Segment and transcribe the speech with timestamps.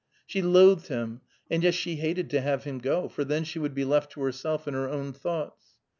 [0.25, 3.75] She loathed him, and yet she hated to have him go; for then she would
[3.75, 5.75] be left to herself and her own thoughts.